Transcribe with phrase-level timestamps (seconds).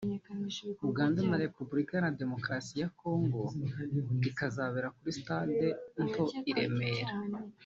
[0.89, 3.41] Uganda na Repubulika Iharanira Demokarasi ya Congo
[4.23, 5.67] rikazabera kuri stade
[6.05, 7.13] nto i Remera